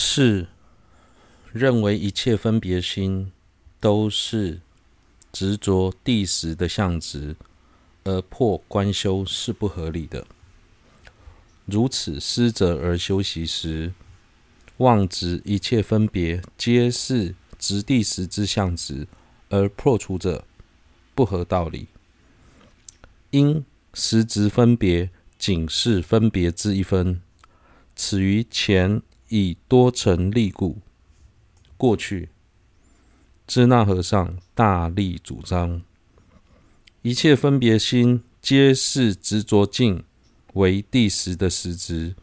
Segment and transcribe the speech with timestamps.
[0.00, 0.46] 是
[1.52, 3.32] 认为一切分别心
[3.80, 4.60] 都是
[5.32, 7.34] 执着地实的相执，
[8.04, 10.24] 而破观修是不合理的。
[11.64, 13.92] 如此失者而修习时，
[14.76, 19.08] 妄执一切分别皆是执地实之相执，
[19.48, 20.44] 而破除者
[21.16, 21.88] 不合道理。
[23.32, 27.20] 因实执分别仅是分别之一分，
[27.96, 29.02] 此于前。
[29.28, 30.78] 以多成立故，
[31.76, 32.30] 过去
[33.46, 35.82] 支那和尚大力主张，
[37.02, 40.04] 一切分别心皆是执着境
[40.54, 42.14] 为第十的实质，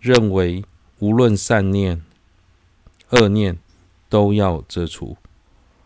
[0.00, 0.64] 认为
[1.00, 2.02] 无论善念、
[3.10, 3.58] 恶念
[4.08, 5.16] 都要遮除，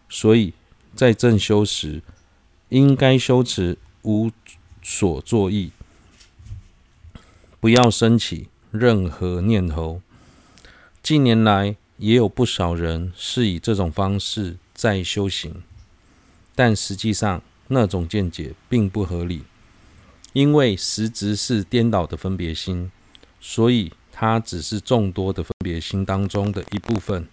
[0.08, 0.52] 所以
[0.94, 2.02] 在正修时，
[2.68, 4.30] 应该修持无
[4.82, 5.72] 所作意，
[7.58, 10.02] 不要生起任何念头。
[11.08, 15.62] 近年来，也有不少人是以这种方式在修行，
[16.54, 19.44] 但实际上那种见解并不合理，
[20.34, 22.92] 因为实执是颠倒的分别心，
[23.40, 27.26] 所以它只是众多的分别心当中的一部分。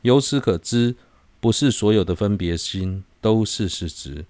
[0.00, 0.96] 由此可知，
[1.38, 4.24] 不是所有的分别心都是实执。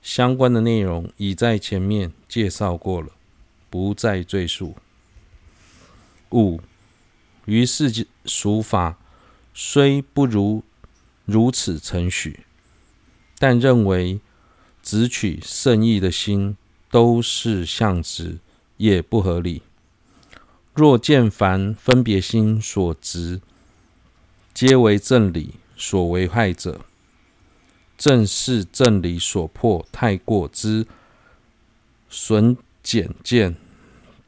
[0.00, 3.08] 相关的内容已在前面介绍过了，
[3.68, 4.74] 不再赘述。
[6.30, 6.58] 五。
[7.46, 8.98] 于是俗法
[9.52, 10.62] 虽不如
[11.24, 12.40] 如此程许，
[13.38, 14.20] 但认为
[14.82, 16.56] 执取胜义的心
[16.90, 18.38] 都是相执，
[18.76, 19.62] 也不合理。
[20.74, 23.40] 若见凡分别心所执，
[24.52, 26.80] 皆为正理所为害者，
[27.96, 30.86] 正是正理所破太过之
[32.10, 33.54] 损简见，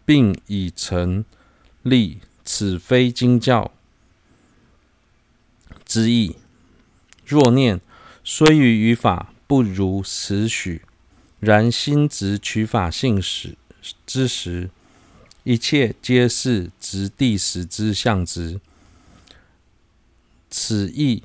[0.04, 1.24] 并已成
[1.82, 2.20] 立。
[2.46, 3.72] 此非经教
[5.84, 6.36] 之意。
[7.26, 7.80] 若念
[8.22, 10.82] 虽于语法不如实许，
[11.40, 13.56] 然心执取法性时
[14.06, 14.70] 之时，
[15.42, 18.60] 一切皆是执谛实之相执。
[20.48, 21.24] 此意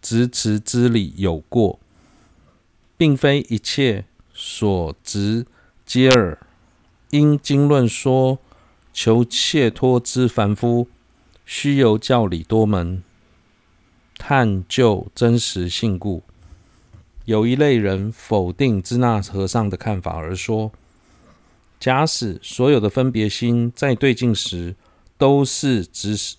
[0.00, 1.78] 执持之理有过，
[2.96, 5.46] 并非一切所执
[5.84, 6.38] 皆尔。
[7.10, 8.40] 因经论说。
[8.94, 10.86] 求解脱之凡夫，
[11.44, 13.02] 须由教理多门
[14.16, 16.22] 探究真实性故。
[17.24, 20.70] 有一类人否定支那和尚的看法，而说：
[21.80, 24.76] 假使所有的分别心在对境时
[25.18, 26.36] 都是执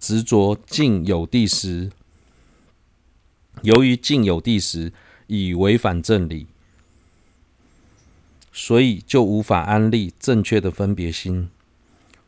[0.00, 1.92] 执着境有谛实，
[3.62, 4.92] 由于境有谛实
[5.28, 6.48] 已违反正理，
[8.52, 11.50] 所以就无法安立正确的分别心。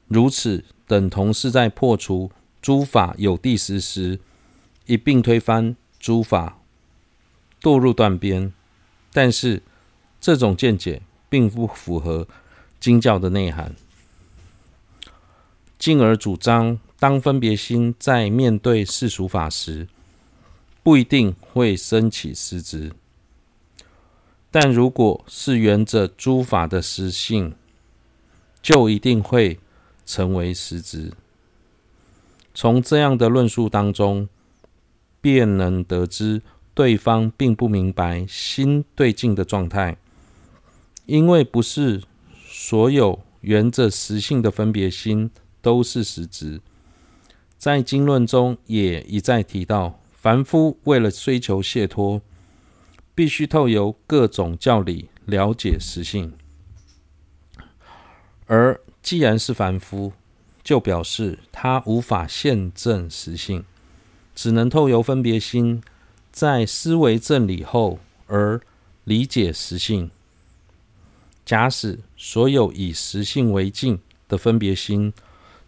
[0.08, 2.30] 如此等同是在破除
[2.62, 4.20] 诸法有谛实时，
[4.86, 6.60] 一并推翻诸法，
[7.60, 8.52] 堕入断边。
[9.12, 9.62] 但是
[10.20, 12.28] 这种见解并不符合
[12.78, 13.74] 经教的内涵，
[15.78, 19.88] 进而主张当分别心在面对世俗法时，
[20.82, 22.92] 不一定会生起实执，
[24.50, 27.54] 但如果是缘着诸法的实性，
[28.62, 29.58] 就一定会。
[30.06, 31.12] 成为实执。
[32.54, 34.30] 从这样的论述当中，
[35.20, 36.40] 便能得知
[36.72, 39.98] 对方并不明白心对境的状态，
[41.04, 42.02] 因为不是
[42.46, 45.30] 所有缘着实性的分别心
[45.60, 46.62] 都是实执。
[47.58, 52.22] 在经论中也一再提到，凡夫为了追求解脱，
[53.14, 56.32] 必须透由各种教理了解实性，
[58.46, 58.80] 而。
[59.06, 60.12] 既然是凡夫，
[60.64, 63.64] 就表示他无法现证实性，
[64.34, 65.80] 只能透由分别心，
[66.32, 68.60] 在思维正理后而
[69.04, 70.10] 理解实性。
[71.44, 75.12] 假使所有以实性为境的分别心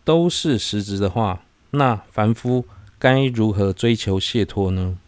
[0.02, 2.66] 都是实执的话，那凡夫
[2.98, 4.98] 该如何追求解脱呢？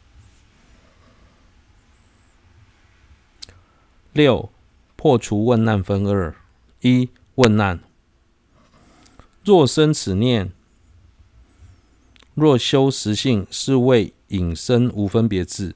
[4.13, 4.49] 六、
[4.95, 6.33] 破除问难分二：
[6.83, 7.81] 一、问难。
[9.51, 10.53] 若生此念，
[12.37, 15.75] 若修实性是为引生无分别智，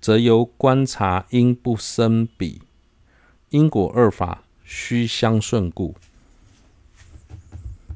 [0.00, 2.62] 则由观察因不生彼，
[3.50, 5.96] 因果二法须相顺故。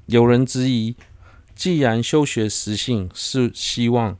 [0.04, 0.94] 有人质疑：
[1.56, 4.18] 既然修学实性是希望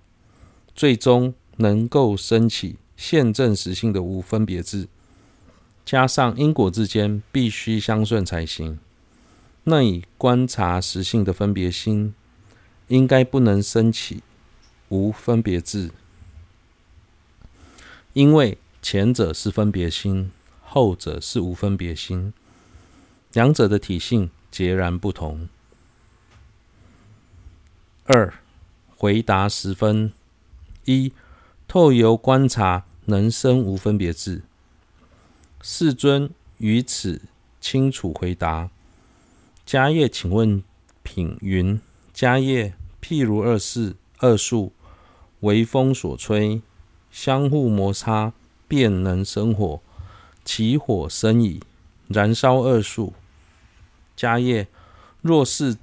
[0.74, 4.88] 最终能够生起现证实性的无分别智，
[5.84, 8.78] 加上因果之间必须相顺才行。
[9.64, 12.14] 那以观察实性的分别心，
[12.88, 14.22] 应该不能生起
[14.88, 15.90] 无分别智，
[18.14, 22.32] 因为前者是分别心，后者是无分别心，
[23.32, 25.48] 两者的体性截然不同。
[28.04, 28.32] 二、
[28.96, 30.12] 回答十分：
[30.86, 31.12] 一、
[31.68, 34.42] 透由观察能生无分别智。
[35.62, 37.22] 世尊于此
[37.60, 38.70] 清楚回答。
[39.70, 40.64] 迦叶，请问
[41.04, 41.80] 品云：
[42.12, 44.72] 迦叶，譬如二事二树，
[45.42, 46.60] 为风所吹，
[47.12, 48.32] 相互摩擦，
[48.66, 49.80] 便能生火。
[50.44, 51.62] 其火生矣，
[52.08, 53.12] 燃烧二树。
[54.16, 54.66] 迦叶，
[55.22, 55.76] 若是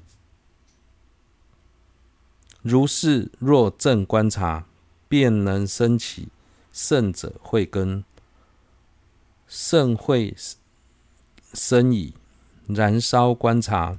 [2.61, 4.65] 如是，若正观察，
[5.07, 6.27] 便能生起
[6.73, 8.03] 圣者慧根。
[9.47, 10.35] 圣会
[11.53, 12.13] 生矣。
[12.67, 13.97] 燃烧观察，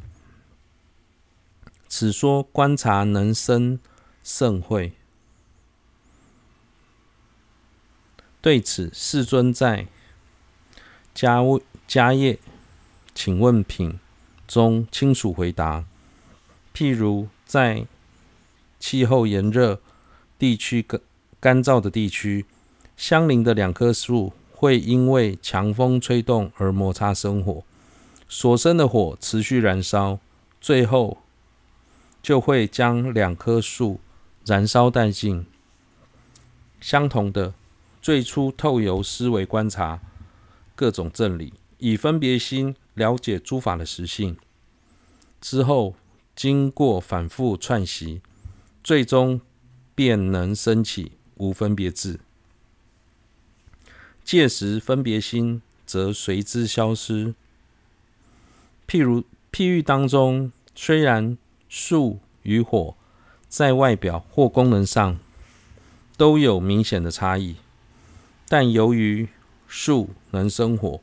[1.89, 3.81] 此说观察能生
[4.23, 4.93] 圣慧。
[8.41, 9.87] 对此，世尊在
[11.15, 12.39] 迦迦叶，
[13.15, 13.99] 请问品
[14.47, 15.85] 中清楚回答。
[16.75, 17.87] 譬如在
[18.79, 19.81] 气候炎热
[20.39, 21.01] 地区、干
[21.41, 22.47] 干燥的地区，
[22.97, 27.65] 相邻的两棵树会因为强风吹动而摩擦生火。
[28.29, 30.21] 所生的火持续燃烧，
[30.61, 31.19] 最后
[32.23, 34.01] 就会将两棵树
[34.45, 35.47] 燃烧殆尽。
[36.81, 37.55] 相同的，
[38.03, 40.01] 最初透由思维观察
[40.77, 44.37] 各种正理，以分别心了解诸法的实性，
[45.41, 45.95] 之后
[46.37, 48.21] 经过反复串习，
[48.85, 49.41] 最终
[49.95, 52.21] 便能生起无分别智。
[54.23, 57.35] 届时分别心则随之消失。
[58.89, 61.37] 譬如譬喻当中，虽然
[61.69, 62.97] 树与火
[63.47, 65.19] 在外表或功能上
[66.17, 67.57] 都有明显的差异，
[68.49, 69.29] 但由于
[69.67, 71.01] 树能生火，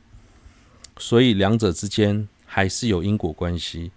[0.97, 3.91] 所以两者之间还是有因果关系。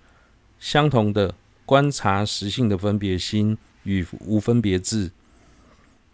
[0.61, 5.13] 相同的，观察实性的分别心与无分别智，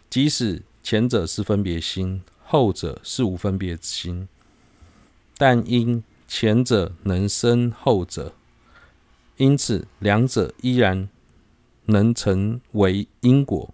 [0.09, 4.29] 即使前者是分别心，后者是无分别心，
[5.37, 6.03] 但因
[6.37, 8.33] 前者能生后者，
[9.37, 11.07] 因此两者依然
[11.85, 13.73] 能成为因果。